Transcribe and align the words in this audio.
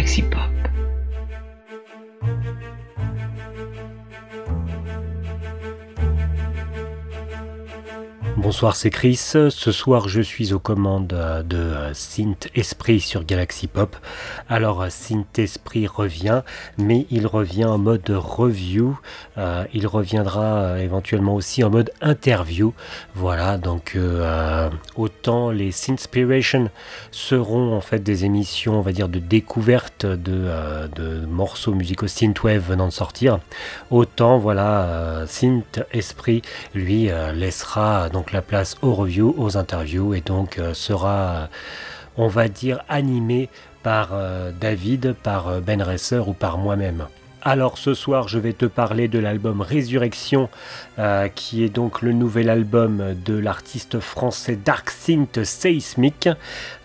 Galaxy 0.00 0.22
Pop. 0.22 0.59
Bonsoir, 8.50 8.74
c'est 8.74 8.90
Chris. 8.90 9.14
Ce 9.14 9.48
soir, 9.48 10.08
je 10.08 10.20
suis 10.20 10.52
aux 10.52 10.58
commandes 10.58 11.06
de 11.06 11.72
Synth 11.92 12.48
Esprit 12.56 12.98
sur 12.98 13.22
Galaxy 13.22 13.68
Pop. 13.68 13.96
Alors, 14.48 14.84
Synth 14.90 15.38
Esprit 15.38 15.86
revient, 15.86 16.42
mais 16.76 17.06
il 17.12 17.28
revient 17.28 17.66
en 17.66 17.78
mode 17.78 18.10
review. 18.10 18.98
Euh, 19.38 19.64
il 19.72 19.86
reviendra 19.86 20.62
euh, 20.62 20.76
éventuellement 20.78 21.36
aussi 21.36 21.62
en 21.62 21.70
mode 21.70 21.92
interview. 22.00 22.74
Voilà, 23.14 23.56
donc 23.56 23.92
euh, 23.94 24.68
autant 24.96 25.52
les 25.52 25.70
Synthspiration 25.70 26.70
seront 27.12 27.76
en 27.76 27.80
fait 27.80 28.00
des 28.00 28.24
émissions, 28.24 28.80
on 28.80 28.82
va 28.82 28.90
dire, 28.90 29.08
de 29.08 29.20
découverte 29.20 30.06
de, 30.06 30.88
de 30.96 31.24
morceaux 31.24 31.72
musicaux 31.72 32.08
synthwave 32.08 32.68
venant 32.68 32.88
de 32.88 32.92
sortir. 32.92 33.38
Autant, 33.92 34.38
voilà, 34.38 35.22
Synth 35.28 35.84
Esprit, 35.92 36.42
lui, 36.74 37.10
laissera 37.32 38.08
donc 38.08 38.32
la 38.32 38.39
place 38.42 38.76
aux 38.82 38.94
reviews, 38.94 39.34
aux 39.38 39.56
interviews 39.56 40.14
et 40.14 40.20
donc 40.20 40.58
euh, 40.58 40.74
sera, 40.74 41.18
euh, 41.18 41.46
on 42.16 42.28
va 42.28 42.48
dire, 42.48 42.82
animé 42.88 43.48
par 43.82 44.10
euh, 44.12 44.52
David, 44.58 45.14
par 45.14 45.60
Ben 45.60 45.82
Resser 45.82 46.18
ou 46.18 46.32
par 46.32 46.58
moi-même. 46.58 47.06
Alors 47.42 47.78
ce 47.78 47.94
soir, 47.94 48.28
je 48.28 48.38
vais 48.38 48.52
te 48.52 48.66
parler 48.66 49.08
de 49.08 49.18
l'album 49.18 49.62
Résurrection, 49.62 50.50
qui 51.34 51.64
est 51.64 51.70
donc 51.70 52.02
le 52.02 52.12
nouvel 52.12 52.50
album 52.50 53.14
de 53.24 53.32
l'artiste 53.32 53.98
français 53.98 54.58
Dark 54.62 54.90
Synth 54.90 55.42
Seismic, 55.42 56.28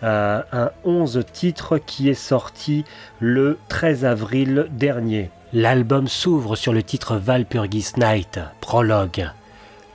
un 0.02 0.70
11 0.84 1.26
titres 1.30 1.76
qui 1.76 2.08
est 2.08 2.14
sorti 2.14 2.86
le 3.20 3.58
13 3.68 4.06
avril 4.06 4.68
dernier. 4.70 5.30
L'album 5.52 6.08
s'ouvre 6.08 6.56
sur 6.56 6.72
le 6.72 6.82
titre 6.82 7.16
Valpurgis 7.16 7.92
Night, 7.98 8.40
prologue. 8.62 9.28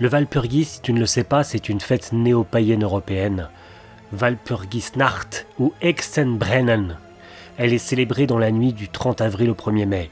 Le 0.01 0.09
Walpurgis, 0.09 0.65
si 0.65 0.81
tu 0.81 0.93
ne 0.93 0.99
le 0.99 1.05
sais 1.05 1.23
pas, 1.23 1.43
c'est 1.43 1.69
une 1.69 1.79
fête 1.79 2.11
néo-païenne 2.11 2.83
européenne. 2.83 3.49
Walpurgisnacht 4.19 5.45
ou 5.59 5.73
Exenbrennen. 5.79 6.97
Elle 7.59 7.71
est 7.71 7.77
célébrée 7.77 8.25
dans 8.25 8.39
la 8.39 8.49
nuit 8.49 8.73
du 8.73 8.89
30 8.89 9.21
avril 9.21 9.51
au 9.51 9.53
1er 9.53 9.85
mai. 9.85 10.09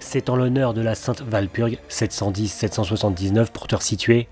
C'est 0.00 0.28
en 0.28 0.36
l'honneur 0.36 0.74
de 0.74 0.82
la 0.82 0.94
Sainte 0.94 1.22
Walpurge 1.32 1.78
710-779 1.88 3.46
pour 3.46 3.68
te 3.68 3.74
resituer, 3.74 4.28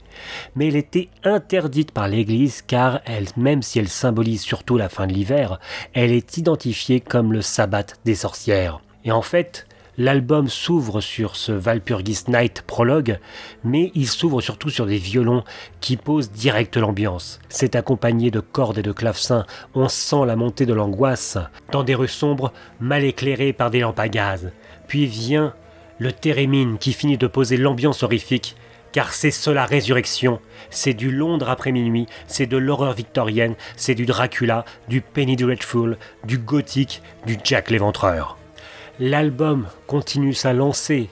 mais 0.55 0.69
elle 0.69 0.77
était 0.77 1.09
interdite 1.25 1.92
par 1.92 2.07
l'Église 2.07 2.61
car 2.61 3.01
elle, 3.07 3.25
même 3.39 3.62
si 3.62 3.79
elle 3.79 3.89
symbolise 3.89 4.42
surtout 4.42 4.77
la 4.77 4.91
fin 4.91 5.07
de 5.07 5.14
l'hiver, 5.14 5.61
elle 5.95 6.12
est 6.12 6.37
identifiée 6.37 7.01
comme 7.01 7.33
le 7.33 7.41
sabbat 7.41 7.87
des 8.05 8.17
sorcières. 8.17 8.83
Et 9.07 9.12
en 9.12 9.23
fait, 9.23 9.67
L'album 10.03 10.48
s'ouvre 10.48 11.03
sur 11.03 11.37
ce 11.37 11.53
Valpurgis 11.53 12.25
Night 12.29 12.62
prologue, 12.62 13.19
mais 13.65 13.93
il 13.95 14.09
s'ouvre 14.09 14.41
surtout 14.41 14.70
sur 14.70 14.87
des 14.87 14.97
violons 14.97 15.45
qui 15.83 15.98
posent 15.98 16.31
direct 16.31 16.79
l'ambiance. 16.79 17.39
C'est 17.51 17.77
accompagné 17.77 18.31
de 18.31 18.41
cordes 18.41 18.79
et 18.79 18.83
de 18.83 18.92
clavecins, 18.92 19.45
on 19.75 19.89
sent 19.89 20.25
la 20.25 20.37
montée 20.37 20.65
de 20.65 20.73
l'angoisse 20.73 21.37
dans 21.70 21.83
des 21.83 21.95
rues 21.95 22.09
sombres 22.09 22.51
mal 22.81 23.05
éclairées 23.05 23.53
par 23.53 23.70
des 23.70 23.81
lampes 23.81 24.01
à 24.01 24.09
gaz. 24.09 24.53
Puis 24.89 25.05
vient 25.05 25.53
le 25.98 26.12
Térémine 26.12 26.79
qui 26.79 26.95
finit 26.95 27.19
de 27.19 27.27
poser 27.27 27.59
l'ambiance 27.59 28.03
horrifique 28.03 28.57
car 28.92 29.12
c'est 29.12 29.31
cela 29.31 29.67
résurrection, 29.67 30.41
c'est 30.70 30.95
du 30.95 31.11
Londres 31.11 31.51
après 31.51 31.73
minuit, 31.73 32.07
c'est 32.27 32.47
de 32.47 32.57
l'horreur 32.57 32.95
victorienne, 32.95 33.55
c'est 33.77 33.95
du 33.95 34.07
Dracula, 34.07 34.64
du 34.89 35.03
Penny 35.03 35.37
Dreadful, 35.37 35.98
du 36.25 36.39
gothique, 36.39 37.03
du 37.27 37.37
Jack 37.45 37.69
l'Éventreur. 37.69 38.39
L'album 39.03 39.67
continue 39.87 40.34
sa 40.34 40.53
lancée. 40.53 41.09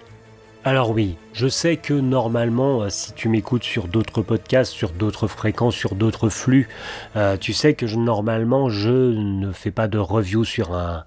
Alors 0.63 0.91
oui, 0.91 1.17
je 1.33 1.47
sais 1.47 1.77
que 1.79 1.95
normalement, 1.95 2.83
euh, 2.83 2.89
si 2.91 3.15
tu 3.15 3.31
m'écoutes 3.31 3.63
sur 3.63 3.89
d'autres 3.89 4.21
podcasts, 4.21 4.73
sur 4.73 4.91
d'autres 4.91 5.29
fréquences, 5.29 5.75
sur 5.75 5.95
d'autres 5.95 6.29
flux, 6.29 6.69
euh, 7.17 7.39
tu 7.39 7.55
sais 7.55 7.73
que 7.73 7.87
normalement, 7.87 8.69
je 8.69 8.91
ne 8.91 9.53
fais 9.53 9.71
pas 9.71 9.89
de 9.89 9.97
review 9.97 10.45
sur 10.45 10.75
un, 10.75 11.05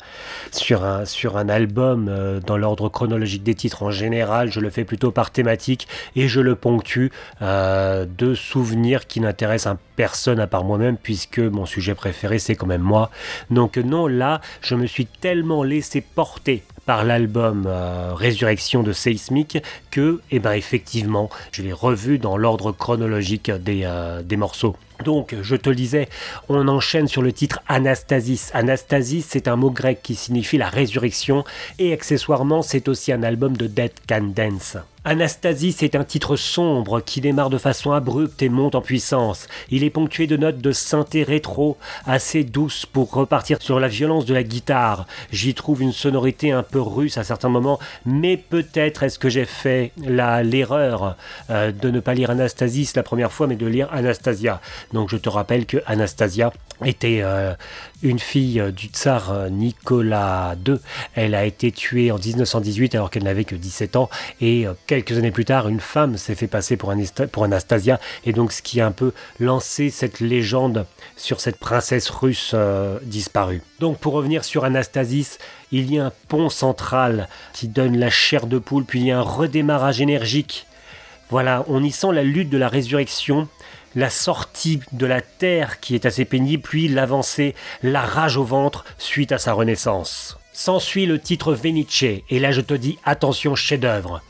album 1.50 2.07
euh, 2.09 2.39
dans 2.39 2.57
l'ordre 2.57 2.89
chronologique 2.89 3.44
des 3.44 3.53
titres. 3.53 3.84
En 3.84 3.91
général, 3.91 4.51
je 4.51 4.61
le 4.61 4.72
fais 4.72 4.85
plutôt 4.85 5.11
par 5.11 5.29
thématique 5.29 5.88
et 6.16 6.28
je 6.28 6.39
le 6.39 6.55
ponctue 6.55 7.11
de 7.41 8.34
souvenirs 8.34 9.05
qui 9.05 9.19
n'intéressent 9.19 9.75
personne 9.97 10.39
à 10.39 10.47
part 10.47 10.63
moi-même, 10.63 10.97
puisque 10.97 11.39
mon 11.39 11.67
sujet 11.67 11.94
préféré, 11.94 12.39
c'est 12.39 12.55
quand 12.55 12.66
même 12.66 12.81
moi. 12.81 13.11
Donc 13.51 13.78
non, 13.78 14.07
là, 14.07 14.41
je 14.61 14.73
me 14.73 14.88
suis 14.88 15.05
tellement 15.05 15.61
laissé 15.61 16.01
porter 16.01 16.63
l'album 17.03 17.68
Résurrection 18.13 18.84
de 18.84 18.94
Seismic 18.94 19.57
que 19.90 20.22
eh 20.31 20.40
bien 20.40 20.53
effectivement, 20.53 21.29
je 21.52 21.62
l'ai 21.62 21.74
revu 21.74 22.18
dans 22.18 22.38
l'ordre 22.38 22.72
chronologique 22.72 23.52
des, 23.52 23.81
euh, 23.84 24.22
des 24.22 24.38
morceaux. 24.38 24.75
Donc, 25.03 25.35
je 25.41 25.56
te 25.56 25.69
le 25.69 25.75
disais, 25.75 26.07
on 26.47 26.68
enchaîne 26.68 27.07
sur 27.07 27.24
le 27.24 27.34
titre 27.34 27.59
Anastasis. 27.68 28.52
Anastasis, 28.53 29.25
c'est 29.28 29.47
un 29.47 29.56
mot 29.56 29.72
grec 29.72 30.00
qui 30.03 30.13
signifie 30.13 30.57
la 30.57 30.69
résurrection 30.69 31.44
et 31.79 31.91
accessoirement, 31.91 32.62
c'est 32.62 32.88
aussi 32.88 33.12
un 33.12 33.23
album 33.23 33.58
de 33.58 33.66
Dead 33.66 33.91
Can 34.08 34.31
Dance. 34.35 34.78
Anastasie, 35.03 35.72
c'est 35.72 35.95
un 35.95 36.03
titre 36.03 36.35
sombre 36.35 37.01
qui 37.01 37.22
démarre 37.22 37.50
de 37.50 37.57
façon 37.57 37.91
abrupte 37.91 38.44
et 38.44 38.50
monte 38.50 38.75
en 38.75 38.81
puissance. 38.81 39.47
Il 39.72 39.84
est 39.84 39.89
ponctué 39.89 40.28
de 40.28 40.38
notes 40.38 40.59
de 40.59 40.72
synthé 40.72 41.23
rétro, 41.23 41.75
assez 42.06 42.44
douces 42.44 42.85
pour 42.85 43.11
repartir 43.11 43.59
sur 43.63 43.79
la 43.79 43.88
violence 43.88 44.28
de 44.28 44.35
la 44.35 44.44
guitare. 44.44 45.07
J'y 45.31 45.56
trouve 45.56 45.81
une 45.81 45.91
sonorité 45.91 46.51
un 46.51 46.61
peu 46.61 46.79
russe 46.79 47.17
à 47.17 47.23
certains 47.23 47.50
moments, 47.50 47.79
mais 48.06 48.38
peut-être 48.38 49.01
est-ce 49.01 49.17
que 49.17 49.28
j'ai 49.28 49.45
fait 49.45 49.91
l'erreur 49.97 51.17
euh, 51.50 51.72
de 51.72 51.90
ne 51.90 52.00
pas 52.00 52.13
lire 52.13 52.29
Anastasis 52.29 52.95
la 52.95 53.01
première 53.01 53.31
fois, 53.31 53.47
mais 53.47 53.56
de 53.56 53.66
lire 53.66 53.91
Anastasia. 53.91 54.61
Donc 54.94 55.09
je 55.09 55.17
te 55.17 55.29
rappelle 55.29 55.66
que 55.66 55.78
Anastasia 55.88 56.53
était 56.85 57.22
euh, 57.23 57.56
une 58.03 58.19
fille 58.19 58.59
euh, 58.59 58.69
du 58.69 58.85
tsar 58.85 59.50
Nicolas 59.50 60.56
II. 60.63 60.75
Elle 61.16 61.34
a 61.34 61.44
été 61.44 61.72
tuée 61.72 62.11
en 62.11 62.19
1918 62.19 62.94
alors 62.94 63.09
qu'elle 63.09 63.23
n'avait 63.23 63.45
que 63.45 63.56
17 63.56 63.95
ans 63.95 64.07
et 64.41 64.67
quelques 64.91 65.18
années 65.18 65.31
plus 65.31 65.46
tard, 65.46 65.69
une 65.69 65.79
femme 65.79 66.18
s'est 66.18 66.35
fait 66.35 66.47
passer 66.47 66.75
pour, 66.75 66.94
pour 67.31 67.44
Anastasia 67.46 67.97
et 68.25 68.34
donc 68.34 68.52
ce 68.52 68.62
qui 68.62 68.81
a 68.81 68.85
un 68.85 68.91
peu 68.91 69.13
lancé 69.40 69.90
cette 69.90 70.19
légende 70.19 70.85
sur 71.16 71.40
cette 71.40 71.57
princesse 71.57 72.09
russe 72.09 72.53
disparue. 73.03 73.62
Donc 73.79 74.00
pour 74.00 74.12
revenir 74.12 74.44
sur 74.44 74.66
Anastasis, 74.66 75.38
il 75.72 75.94
y 75.94 75.97
a 75.97 76.07
un 76.07 76.12
pont 76.28 76.50
central 76.50 77.29
qui 77.53 77.69
donne 77.69 77.97
la 77.97 78.09
chair 78.09 78.47
de 78.47 78.59
poule, 78.59 78.84
puis 78.84 79.00
il 79.00 79.06
y 79.06 79.12
a 79.12 79.19
un 79.19 79.22
redémarrage 79.22 80.02
énergique. 80.02 80.68
Voilà, 81.29 81.63
on 81.69 81.81
y 81.81 81.91
sent 81.91 82.12
la 82.12 82.23
lutte 82.23 82.50
de 82.50 82.58
la 82.58 82.68
résurrection 82.68 83.47
la 83.96 84.09
sortie 84.09 84.79
de 84.94 85.06
la 85.06 85.22
terre 85.22 85.81
qui 85.81 85.96
est 85.96 86.06
assez 86.06 86.23
pénible, 86.23 86.63
puis 86.63 86.88
l'avancée, 86.88 87.56
la 87.84 88.02
rage 88.02 88.38
au 88.38 88.44
ventre 88.44 88.85
suite 88.97 89.31
à 89.31 89.38
sa 89.38 89.52
renaissance. 89.52 90.38
S'ensuit 90.53 91.06
le 91.06 91.19
titre 91.19 91.53
Venice, 91.53 92.03
et 92.03 92.40
là 92.40 92.52
je 92.52 92.62
te 92.62 92.73
dis 92.73 92.97
attention 93.03 93.53
chef-d'œuvre. 93.56 94.22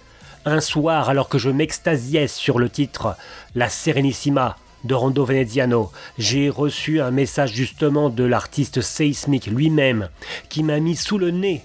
Un 0.46 0.60
soir, 0.60 1.10
alors 1.10 1.30
que 1.30 1.38
je 1.38 1.50
m'extasiais 1.50 2.28
sur 2.28 2.58
le 2.58 2.68
titre 2.68 3.16
La 3.54 3.70
Serenissima 3.70 4.58
de 4.84 4.96
Rondo 4.96 5.24
Veneziano, 5.24 5.92
j'ai 6.18 6.50
reçu 6.50 7.00
un 7.00 7.12
message 7.12 7.54
justement 7.54 8.10
de 8.10 8.24
l'artiste 8.24 8.82
Seismic 8.82 9.46
lui-même 9.46 10.10
qui 10.50 10.64
m'a 10.64 10.80
mis 10.80 10.96
sous 10.96 11.20
le 11.20 11.30
nez 11.30 11.62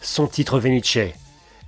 son 0.00 0.28
titre 0.28 0.60
Venice. 0.60 0.98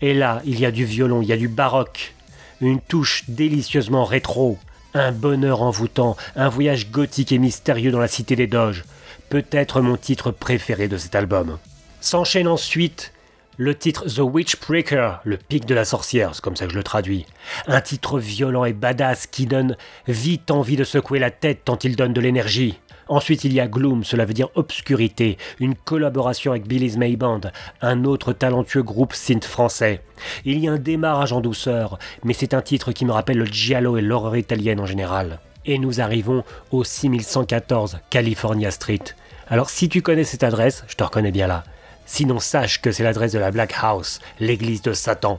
Et 0.01 0.15
là, 0.15 0.43
il 0.45 0.61
y 0.61 0.67
a 0.67 0.71
du 0.71 0.85
violon, 0.85 1.23
il 1.23 1.29
y 1.29 1.33
a 1.33 1.37
du 1.37 1.49
baroque, 1.49 2.15
une 2.61 2.81
touche 2.81 3.25
délicieusement 3.27 4.05
rétro, 4.05 4.59
un 4.93 5.11
bonheur 5.11 5.61
envoûtant, 5.63 6.17
un 6.37 6.49
voyage 6.49 6.91
gothique 6.93 7.33
et 7.33 7.39
mystérieux 7.39 7.91
dans 7.91 7.99
la 7.99 8.07
cité 8.07 8.37
des 8.37 8.47
Doges. 8.47 8.85
Peut-être 9.29 9.81
mon 9.81 9.97
titre 9.97 10.31
préféré 10.31 10.87
de 10.87 10.99
cet 10.99 11.17
album. 11.17 11.59
S'enchaîne 12.01 12.47
ensuite 12.47 13.13
le 13.57 13.75
titre 13.75 14.07
The 14.07 14.19
Witch 14.19 14.59
Breaker, 14.61 15.21
le 15.25 15.37
pic 15.37 15.65
de 15.67 15.75
la 15.75 15.85
sorcière, 15.85 16.35
c'est 16.35 16.43
comme 16.43 16.57
ça 16.57 16.67
que 16.67 16.73
je 16.73 16.77
le 16.77 16.83
traduis. 16.83 17.27
Un 17.67 17.81
titre 17.81 18.19
violent 18.19 18.65
et 18.65 18.73
badass 18.73 19.27
qui 19.27 19.47
donne 19.47 19.77
vite 20.09 20.51
envie 20.51 20.77
de 20.77 20.85
secouer 20.85 21.19
la 21.21 21.31
tête 21.31 21.65
tant 21.65 21.79
il 21.79 21.95
donne 21.95 22.13
de 22.13 22.21
l'énergie. 22.21 22.81
Ensuite, 23.07 23.45
il 23.45 23.53
y 23.53 23.61
a 23.61 23.69
Gloom, 23.69 24.03
cela 24.03 24.25
veut 24.25 24.33
dire 24.33 24.49
obscurité, 24.55 25.37
une 25.61 25.75
collaboration 25.75 26.53
avec 26.53 26.67
Billy's 26.67 26.97
May 26.97 27.17
Band, 27.17 27.43
un 27.83 28.05
autre 28.05 28.33
talentueux 28.33 28.83
groupe 28.83 29.13
synth 29.13 29.45
français. 29.45 30.01
Il 30.45 30.59
y 30.59 30.69
a 30.69 30.73
un 30.73 30.79
démarrage 30.79 31.33
en 31.33 31.41
douceur, 31.41 31.99
mais 32.25 32.33
c'est 32.33 32.55
un 32.55 32.63
titre 32.63 32.93
qui 32.93 33.05
me 33.05 33.13
rappelle 33.13 33.39
le 33.39 33.47
giallo 33.47 33.99
et 33.99 34.03
l'horreur 34.03 34.37
italienne 34.37 34.81
en 34.81 34.87
général. 34.87 35.39
Et 35.67 35.79
nous 35.79 36.01
arrivons 36.01 36.45
au 36.73 36.83
6114 36.83 37.99
California 38.11 38.71
Street. 38.71 39.05
Alors 39.49 39.71
si 39.71 39.89
tu 39.89 40.03
connais 40.03 40.25
cette 40.25 40.43
adresse, 40.43 40.85
je 40.89 40.95
te 40.95 41.05
reconnais 41.05 41.31
bien 41.31 41.47
là. 41.47 41.65
Sinon 42.07 42.39
sache 42.39 42.81
que 42.81 42.93
c'est 42.93 43.03
l'adresse 43.03 43.33
de 43.33 43.39
la 43.39 43.51
Black 43.51 43.75
House, 43.81 44.21
l'église 44.41 44.83
de 44.83 44.93
Satan. 44.93 45.39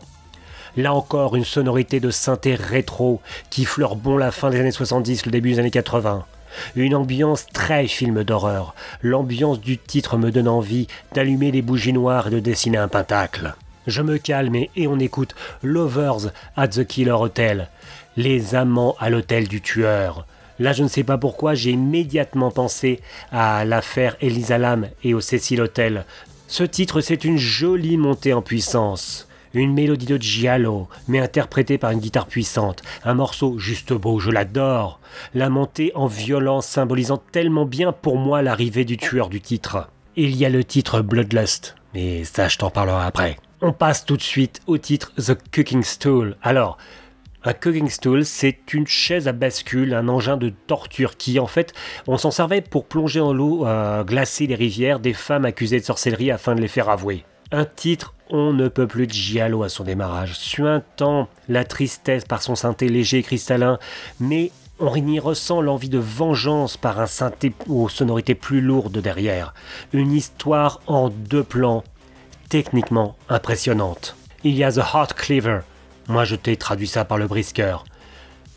Là 0.77 0.93
encore, 0.93 1.35
une 1.35 1.45
sonorité 1.45 1.99
de 1.99 2.11
synthé 2.11 2.55
rétro 2.55 3.21
qui 3.49 3.65
fleure 3.65 3.95
bon 3.95 4.17
la 4.17 4.31
fin 4.31 4.49
des 4.49 4.59
années 4.59 4.71
70, 4.71 5.25
le 5.25 5.31
début 5.31 5.51
des 5.51 5.59
années 5.59 5.71
80. 5.71 6.25
Une 6.75 6.95
ambiance 6.95 7.45
très 7.47 7.87
film 7.87 8.23
d'horreur. 8.23 8.75
L'ambiance 9.01 9.59
du 9.59 9.77
titre 9.77 10.17
me 10.17 10.31
donne 10.31 10.47
envie 10.47 10.87
d'allumer 11.13 11.51
les 11.51 11.61
bougies 11.61 11.93
noires 11.93 12.27
et 12.27 12.31
de 12.31 12.39
dessiner 12.39 12.77
un 12.77 12.87
pentacle. 12.87 13.55
Je 13.87 14.01
me 14.01 14.17
calme 14.17 14.55
et, 14.55 14.87
on 14.87 14.99
écoute 14.99 15.35
Lovers 15.61 16.31
at 16.55 16.69
the 16.69 16.85
Killer 16.85 17.11
Hotel. 17.11 17.69
Les 18.17 18.55
amants 18.55 18.95
à 18.99 19.09
l'hôtel 19.09 19.47
du 19.47 19.61
tueur. 19.61 20.25
Là, 20.57 20.73
je 20.73 20.83
ne 20.83 20.87
sais 20.87 21.03
pas 21.03 21.17
pourquoi, 21.17 21.53
j'ai 21.53 21.71
immédiatement 21.71 22.49
pensé 22.49 23.01
à 23.31 23.65
l'affaire 23.65 24.15
Elisa 24.21 24.57
Lam 24.57 24.87
et 25.03 25.13
au 25.13 25.21
Cecil 25.21 25.61
Hotel. 25.61 26.05
Ce 26.47 26.63
titre, 26.63 27.01
c'est 27.01 27.25
une 27.25 27.37
jolie 27.37 27.97
montée 27.97 28.33
en 28.33 28.41
puissance. 28.41 29.27
Une 29.53 29.73
mélodie 29.73 30.05
de 30.05 30.17
giallo, 30.17 30.87
mais 31.07 31.19
interprétée 31.19 31.77
par 31.77 31.91
une 31.91 31.99
guitare 31.99 32.27
puissante. 32.27 32.83
Un 33.03 33.13
morceau 33.13 33.57
juste 33.57 33.93
beau, 33.93 34.19
je 34.19 34.29
l'adore. 34.29 34.99
La 35.33 35.49
montée 35.49 35.91
en 35.95 36.07
violence 36.07 36.67
symbolisant 36.67 37.21
tellement 37.31 37.65
bien 37.65 37.91
pour 37.91 38.17
moi 38.17 38.41
l'arrivée 38.41 38.85
du 38.85 38.97
tueur 38.97 39.29
du 39.29 39.41
titre. 39.41 39.89
Il 40.17 40.35
y 40.35 40.45
a 40.45 40.49
le 40.49 40.63
titre 40.63 41.01
Bloodlust, 41.01 41.75
mais 41.93 42.23
ça 42.25 42.47
je 42.47 42.57
t'en 42.57 42.69
parlerai 42.69 43.05
après. 43.05 43.37
On 43.61 43.71
passe 43.71 44.05
tout 44.05 44.17
de 44.17 44.21
suite 44.21 44.61
au 44.67 44.77
titre 44.77 45.13
The 45.17 45.37
Cooking 45.53 45.83
Stool. 45.83 46.35
Alors, 46.43 46.77
un 47.45 47.53
cooking 47.53 47.89
stool, 47.89 48.25
c'est 48.25 48.73
une 48.73 48.87
chaise 48.87 49.27
à 49.27 49.31
bascule, 49.31 49.93
un 49.93 50.07
engin 50.07 50.35
de 50.35 50.49
torture 50.49 51.15
qui, 51.15 51.39
en 51.39 51.47
fait, 51.47 51.73
on 52.07 52.17
s'en 52.17 52.31
servait 52.31 52.61
pour 52.61 52.85
plonger 52.85 53.19
en 53.19 53.33
l'eau, 53.33 53.65
euh, 53.67 54.03
glacer 54.03 54.47
les 54.47 54.55
rivières 54.55 54.99
des 54.99 55.13
femmes 55.13 55.45
accusées 55.45 55.79
de 55.79 55.85
sorcellerie 55.85 56.31
afin 56.31 56.55
de 56.55 56.61
les 56.61 56.67
faire 56.67 56.89
avouer. 56.89 57.23
Un 57.51 57.65
titre 57.65 58.15
on 58.31 58.53
ne 58.53 58.67
peut 58.67 58.87
plus 58.87 59.05
de 59.05 59.13
giallo 59.13 59.61
à 59.61 59.69
son 59.69 59.83
démarrage, 59.83 60.33
suintant 60.33 61.29
la 61.47 61.63
tristesse 61.63 62.25
par 62.25 62.41
son 62.41 62.55
synthé 62.55 62.89
léger 62.89 63.19
et 63.19 63.23
cristallin, 63.23 63.77
mais 64.19 64.51
on 64.79 64.95
y 64.95 65.19
ressent 65.19 65.61
l'envie 65.61 65.89
de 65.89 65.99
vengeance 65.99 66.75
par 66.75 66.99
un 66.99 67.05
synthé 67.05 67.53
aux 67.69 67.87
sonorités 67.87 68.33
plus 68.33 68.61
lourdes 68.61 68.97
derrière. 68.97 69.53
Une 69.93 70.11
histoire 70.11 70.81
en 70.87 71.09
deux 71.09 71.43
plans, 71.43 71.83
techniquement 72.49 73.15
impressionnante. 73.29 74.15
Il 74.43 74.55
y 74.55 74.63
a 74.63 74.71
The 74.71 74.77
Heart 74.93 75.13
Cleaver, 75.13 75.59
moi 76.07 76.25
je 76.25 76.35
t'ai 76.35 76.55
traduit 76.57 76.87
ça 76.87 77.05
par 77.05 77.17
le 77.17 77.27
brisker. 77.27 77.77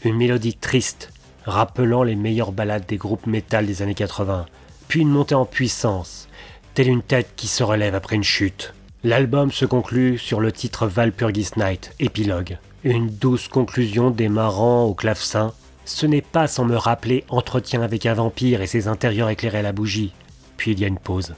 Une 0.04 0.16
mélodie 0.16 0.54
triste, 0.54 1.10
rappelant 1.44 2.02
les 2.02 2.16
meilleures 2.16 2.52
ballades 2.52 2.86
des 2.86 2.96
groupes 2.96 3.26
métal 3.26 3.66
des 3.66 3.82
années 3.82 3.94
80, 3.94 4.46
puis 4.86 5.00
une 5.00 5.10
montée 5.10 5.34
en 5.34 5.44
puissance, 5.44 6.28
telle 6.74 6.88
une 6.88 7.02
tête 7.02 7.32
qui 7.36 7.46
se 7.48 7.62
relève 7.62 7.94
après 7.94 8.16
une 8.16 8.24
chute. 8.24 8.74
L'album 9.04 9.52
se 9.52 9.64
conclut 9.64 10.18
sur 10.18 10.40
le 10.40 10.50
titre 10.50 10.86
Valpurgis 10.86 11.50
Night, 11.56 11.94
épilogue. 12.00 12.58
Une 12.84 13.08
douce 13.08 13.48
conclusion 13.48 14.10
démarrant 14.10 14.84
au 14.84 14.94
clavecin. 14.94 15.52
Ce 15.84 16.04
n'est 16.04 16.22
pas 16.22 16.46
sans 16.46 16.64
me 16.64 16.76
rappeler 16.76 17.24
Entretien 17.28 17.82
avec 17.82 18.06
un 18.06 18.14
vampire 18.14 18.60
et 18.60 18.66
ses 18.66 18.88
intérieurs 18.88 19.30
éclairés 19.30 19.58
à 19.58 19.62
la 19.62 19.72
bougie. 19.72 20.12
Puis 20.56 20.72
il 20.72 20.80
y 20.80 20.84
a 20.84 20.88
une 20.88 20.98
pause. 20.98 21.34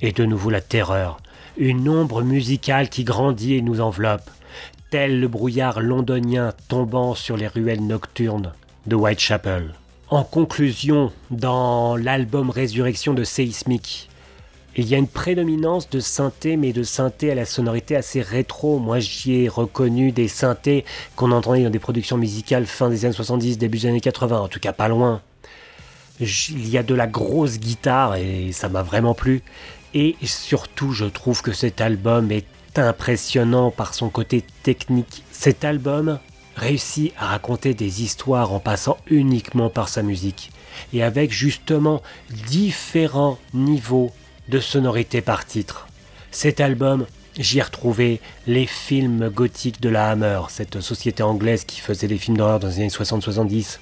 Et 0.00 0.12
de 0.12 0.24
nouveau 0.24 0.50
la 0.50 0.60
terreur. 0.60 1.18
Une 1.56 1.88
ombre 1.88 2.22
musicale 2.22 2.88
qui 2.88 3.04
grandit 3.04 3.54
et 3.54 3.62
nous 3.62 3.80
enveloppe, 3.80 4.30
tel 4.90 5.20
le 5.20 5.28
brouillard 5.28 5.80
londonien 5.80 6.52
tombant 6.68 7.14
sur 7.14 7.36
les 7.36 7.48
ruelles 7.48 7.86
nocturnes 7.86 8.52
de 8.86 8.96
Whitechapel. 8.96 9.74
En 10.08 10.24
conclusion, 10.24 11.12
dans 11.30 11.96
l'album 11.96 12.48
Résurrection 12.48 13.12
de 13.12 13.24
Seismic, 13.24 14.08
il 14.76 14.88
y 14.88 14.94
a 14.94 14.98
une 14.98 15.08
prédominance 15.08 15.90
de 15.90 16.00
synthé, 16.00 16.56
mais 16.56 16.72
de 16.72 16.82
synthé 16.82 17.32
à 17.32 17.34
la 17.34 17.44
sonorité 17.44 17.96
assez 17.96 18.22
rétro. 18.22 18.78
Moi, 18.78 19.00
j'y 19.00 19.42
ai 19.42 19.48
reconnu 19.48 20.12
des 20.12 20.28
synthés 20.28 20.84
qu'on 21.16 21.32
entendait 21.32 21.64
dans 21.64 21.70
des 21.70 21.78
productions 21.78 22.16
musicales 22.16 22.64
fin 22.64 22.88
des 22.88 23.04
années 23.04 23.12
70, 23.12 23.58
début 23.58 23.78
des 23.78 23.88
années 23.88 24.00
80, 24.00 24.40
en 24.40 24.48
tout 24.48 24.60
cas 24.60 24.72
pas 24.72 24.88
loin. 24.88 25.20
Il 26.20 26.68
y 26.68 26.78
a 26.78 26.82
de 26.82 26.94
la 26.94 27.06
grosse 27.06 27.58
guitare 27.58 28.16
et 28.16 28.52
ça 28.52 28.68
m'a 28.68 28.82
vraiment 28.82 29.14
plu. 29.14 29.42
Et 29.94 30.16
surtout, 30.22 30.92
je 30.92 31.06
trouve 31.06 31.42
que 31.42 31.52
cet 31.52 31.80
album 31.80 32.30
est 32.30 32.46
impressionnant 32.76 33.70
par 33.70 33.94
son 33.94 34.10
côté 34.10 34.44
technique. 34.62 35.22
Cet 35.32 35.64
album 35.64 36.18
réussit 36.56 37.12
à 37.18 37.26
raconter 37.26 37.72
des 37.74 38.02
histoires 38.02 38.52
en 38.52 38.60
passant 38.60 38.98
uniquement 39.06 39.70
par 39.70 39.88
sa 39.88 40.02
musique 40.02 40.50
et 40.92 41.02
avec 41.02 41.30
justement 41.30 42.02
différents 42.48 43.38
niveaux 43.54 44.12
de 44.48 44.60
sonorité 44.60 45.20
par 45.20 45.46
titre. 45.46 45.86
Cet 46.30 46.60
album, 46.60 47.06
j'y 47.38 47.58
ai 47.58 47.62
retrouvé 47.62 48.20
les 48.46 48.66
films 48.66 49.28
gothiques 49.28 49.80
de 49.80 49.88
la 49.88 50.10
Hammer, 50.10 50.40
cette 50.48 50.80
société 50.80 51.22
anglaise 51.22 51.64
qui 51.64 51.80
faisait 51.80 52.08
des 52.08 52.18
films 52.18 52.36
d'horreur 52.36 52.60
dans 52.60 52.68
les 52.68 52.76
années 52.76 52.88
60-70. 52.88 53.78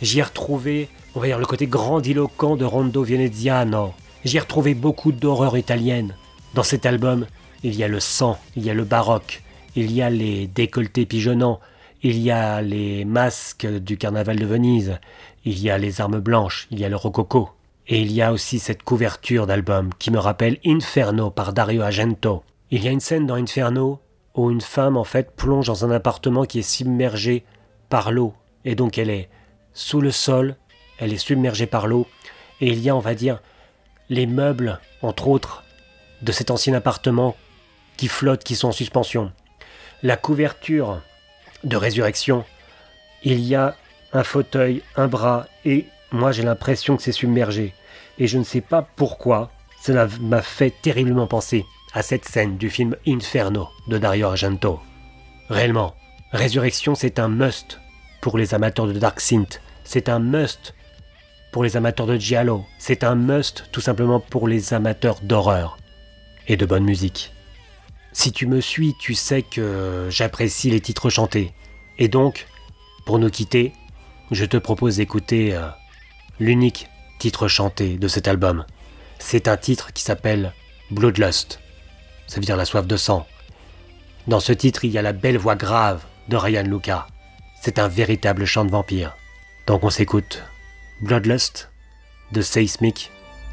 J'y 0.00 0.18
ai 0.20 0.22
retrouvé, 0.22 0.88
on 1.14 1.20
va 1.20 1.26
dire, 1.26 1.38
le 1.38 1.46
côté 1.46 1.66
grandiloquent 1.66 2.56
de 2.56 2.64
Rondo 2.64 3.02
Veneziano. 3.02 3.94
J'y 4.24 4.36
ai 4.36 4.40
retrouvé 4.40 4.74
beaucoup 4.74 5.12
d'horreur 5.12 5.56
italienne. 5.56 6.14
Dans 6.54 6.62
cet 6.62 6.86
album, 6.86 7.26
il 7.62 7.76
y 7.76 7.84
a 7.84 7.88
le 7.88 8.00
sang, 8.00 8.38
il 8.56 8.64
y 8.64 8.70
a 8.70 8.74
le 8.74 8.84
baroque, 8.84 9.42
il 9.76 9.92
y 9.92 10.02
a 10.02 10.10
les 10.10 10.46
décolletés 10.46 11.06
pigeonnants, 11.06 11.60
il 12.02 12.18
y 12.18 12.30
a 12.30 12.62
les 12.62 13.04
masques 13.04 13.66
du 13.66 13.96
carnaval 13.96 14.38
de 14.38 14.46
Venise, 14.46 14.98
il 15.44 15.60
y 15.60 15.70
a 15.70 15.78
les 15.78 16.00
armes 16.00 16.20
blanches, 16.20 16.68
il 16.70 16.78
y 16.78 16.84
a 16.84 16.88
le 16.88 16.96
rococo. 16.96 17.50
Et 17.86 18.02
il 18.02 18.12
y 18.12 18.22
a 18.22 18.32
aussi 18.32 18.58
cette 18.58 18.82
couverture 18.82 19.46
d'album 19.46 19.90
qui 19.98 20.10
me 20.10 20.18
rappelle 20.18 20.58
Inferno 20.64 21.30
par 21.30 21.52
Dario 21.52 21.82
Argento. 21.82 22.44
Il 22.70 22.84
y 22.84 22.88
a 22.88 22.90
une 22.90 23.00
scène 23.00 23.26
dans 23.26 23.36
Inferno 23.36 24.00
où 24.34 24.50
une 24.50 24.60
femme 24.60 24.96
en 24.96 25.04
fait 25.04 25.34
plonge 25.34 25.66
dans 25.66 25.84
un 25.84 25.90
appartement 25.90 26.44
qui 26.44 26.58
est 26.58 26.62
submergé 26.62 27.44
par 27.88 28.12
l'eau. 28.12 28.34
Et 28.64 28.74
donc 28.74 28.98
elle 28.98 29.10
est 29.10 29.30
sous 29.72 30.00
le 30.00 30.10
sol, 30.10 30.56
elle 30.98 31.12
est 31.12 31.18
submergée 31.18 31.66
par 31.66 31.86
l'eau. 31.86 32.06
Et 32.60 32.68
il 32.68 32.80
y 32.80 32.90
a, 32.90 32.96
on 32.96 33.00
va 33.00 33.14
dire, 33.14 33.40
les 34.10 34.26
meubles, 34.26 34.80
entre 35.00 35.28
autres, 35.28 35.64
de 36.22 36.32
cet 36.32 36.50
ancien 36.50 36.74
appartement 36.74 37.36
qui 37.98 38.08
flottent, 38.08 38.44
qui 38.44 38.56
sont 38.56 38.68
en 38.68 38.72
suspension. 38.72 39.30
La 40.02 40.16
couverture 40.16 41.02
de 41.64 41.76
résurrection, 41.76 42.44
il 43.22 43.40
y 43.40 43.54
a 43.54 43.76
un 44.14 44.22
fauteuil, 44.22 44.82
un 44.96 45.08
bras 45.08 45.46
et 45.66 45.86
moi 46.12 46.32
j'ai 46.32 46.44
l'impression 46.44 46.96
que 46.96 47.02
c'est 47.02 47.12
submergé. 47.12 47.74
Et 48.18 48.26
je 48.26 48.38
ne 48.38 48.44
sais 48.44 48.62
pas 48.62 48.82
pourquoi, 48.96 49.50
cela 49.82 50.08
m'a 50.20 50.40
fait 50.40 50.72
terriblement 50.82 51.26
penser 51.26 51.66
à 51.92 52.02
cette 52.02 52.24
scène 52.24 52.56
du 52.56 52.70
film 52.70 52.96
Inferno 53.06 53.68
de 53.88 53.98
Dario 53.98 54.28
Argento. 54.28 54.80
Réellement, 55.50 55.94
Résurrection 56.32 56.94
c'est 56.94 57.18
un 57.18 57.28
must 57.28 57.80
pour 58.20 58.38
les 58.38 58.54
amateurs 58.54 58.86
de 58.86 58.92
Dark 58.92 59.20
Synth, 59.20 59.60
c'est 59.84 60.08
un 60.08 60.18
must 60.18 60.74
pour 61.52 61.64
les 61.64 61.76
amateurs 61.76 62.06
de 62.06 62.16
Giallo, 62.16 62.64
c'est 62.78 63.02
un 63.02 63.14
must 63.14 63.64
tout 63.72 63.80
simplement 63.80 64.20
pour 64.20 64.46
les 64.46 64.74
amateurs 64.74 65.18
d'horreur 65.22 65.78
et 66.46 66.56
de 66.56 66.66
bonne 66.66 66.84
musique. 66.84 67.32
Si 68.18 68.32
tu 68.32 68.48
me 68.48 68.60
suis, 68.60 68.96
tu 68.98 69.14
sais 69.14 69.42
que 69.42 70.08
j'apprécie 70.10 70.70
les 70.70 70.80
titres 70.80 71.08
chantés. 71.08 71.52
Et 71.98 72.08
donc, 72.08 72.48
pour 73.06 73.20
nous 73.20 73.30
quitter, 73.30 73.72
je 74.32 74.44
te 74.44 74.56
propose 74.56 74.96
d'écouter 74.96 75.54
euh, 75.54 75.68
l'unique 76.40 76.88
titre 77.20 77.46
chanté 77.46 77.96
de 77.96 78.08
cet 78.08 78.26
album. 78.26 78.66
C'est 79.20 79.46
un 79.46 79.56
titre 79.56 79.92
qui 79.92 80.02
s'appelle 80.02 80.52
Bloodlust. 80.90 81.60
Ça 82.26 82.40
veut 82.40 82.44
dire 82.44 82.56
la 82.56 82.64
soif 82.64 82.88
de 82.88 82.96
sang. 82.96 83.24
Dans 84.26 84.40
ce 84.40 84.52
titre, 84.52 84.84
il 84.84 84.90
y 84.90 84.98
a 84.98 85.02
la 85.02 85.12
belle 85.12 85.38
voix 85.38 85.54
grave 85.54 86.02
de 86.26 86.36
Ryan 86.36 86.64
Luca. 86.64 87.06
C'est 87.62 87.78
un 87.78 87.86
véritable 87.86 88.46
chant 88.46 88.64
de 88.64 88.72
vampire. 88.72 89.16
Donc 89.68 89.84
on 89.84 89.90
s'écoute 89.90 90.42
Bloodlust 91.02 91.70
de 92.32 92.42
Seismic, 92.42 93.12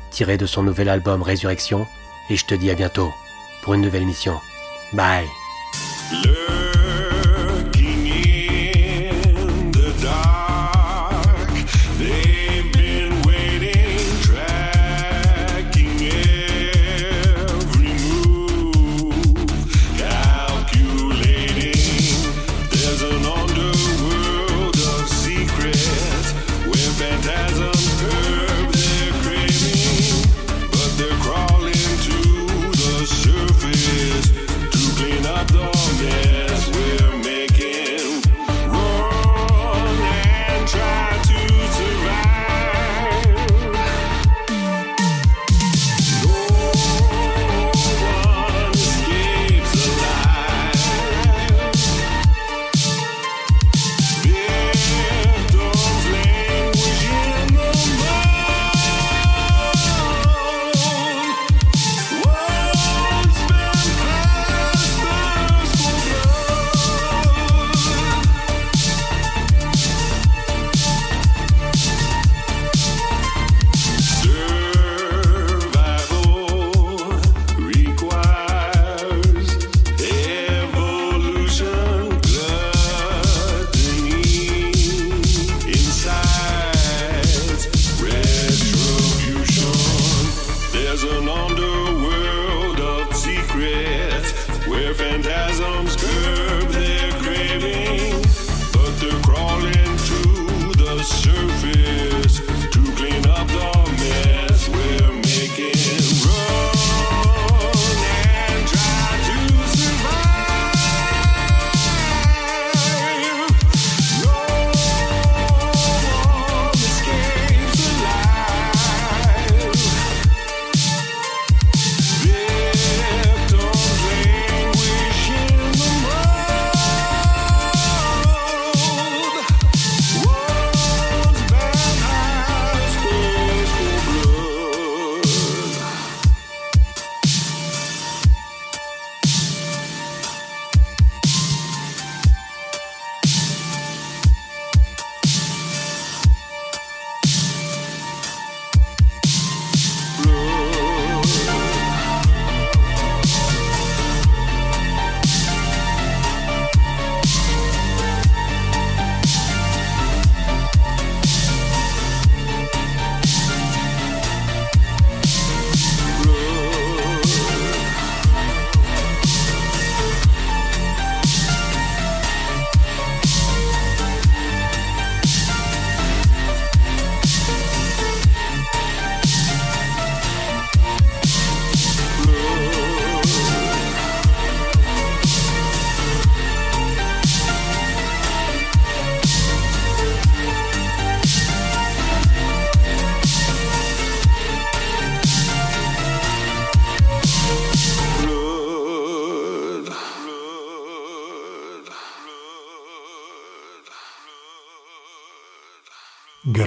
tiré 0.10 0.38
de 0.38 0.48
son 0.48 0.64
nouvel 0.64 0.90
album 0.90 1.22
Résurrection, 1.22 1.86
et 2.32 2.36
je 2.36 2.46
te 2.48 2.56
dis 2.56 2.72
à 2.72 2.74
bientôt 2.74 3.14
pour 3.62 3.76
une 3.76 3.82
nouvelle 3.82 4.02
émission. 4.02 4.40
Bye. 4.96 6.55